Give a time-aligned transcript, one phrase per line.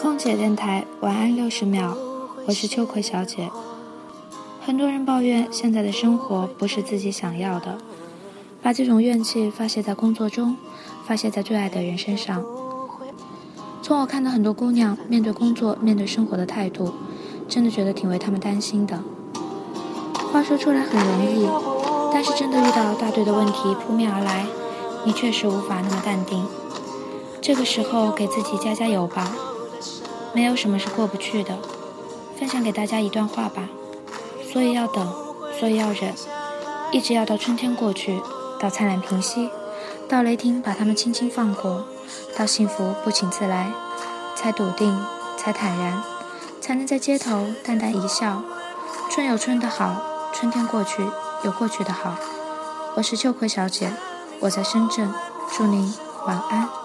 [0.00, 1.94] 空姐电台晚安六十秒，
[2.46, 3.50] 我是秋葵小姐。
[4.64, 7.76] 很多人抱怨现在的生活不是自己想要的，
[8.62, 10.56] 把这种怨气发泄在工作中，
[11.06, 12.42] 发泄在最爱的人身上。
[13.82, 16.94] 从我看到很多姑娘面对工作、面对生活的态度，
[17.46, 18.98] 真的觉得挺为她们担心的。
[20.32, 21.46] 话说出来很容易，
[22.10, 24.46] 但是真的遇到大堆的问题扑面而来，
[25.04, 26.42] 你确实无法那么淡定。
[27.42, 29.30] 这个时候给自己加加油吧。
[30.32, 31.58] 没有什么是过不去的，
[32.38, 33.68] 分享给大家一段话吧。
[34.52, 35.12] 所以要等，
[35.58, 36.14] 所以要忍，
[36.92, 38.20] 一直要到春天过去，
[38.58, 39.50] 到灿烂平息，
[40.08, 41.84] 到雷霆把他们轻轻放过，
[42.36, 43.72] 到幸福不请自来，
[44.34, 44.96] 才笃定，
[45.36, 46.02] 才坦然，
[46.60, 48.42] 才能在街头淡淡一笑。
[49.10, 51.04] 春有春的好，春天过去
[51.42, 52.16] 有过去的好。
[52.96, 53.92] 我是秋葵小姐，
[54.40, 55.12] 我在深圳，
[55.56, 55.94] 祝您
[56.26, 56.79] 晚安。